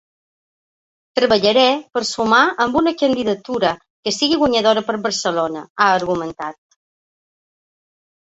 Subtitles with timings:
[1.17, 1.65] Treballaré
[1.97, 3.73] per sumar amb una candidatura
[4.07, 6.59] que sigui guanyadora per a Barcelona, ha argumentat.